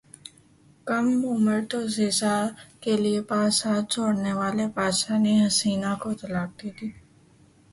[0.87, 2.35] کم عمر دوشیزہ
[2.81, 6.89] کیلئے بادشاہت چھوڑنے والے بادشاہ نے حسینہ کو طلاق دیدی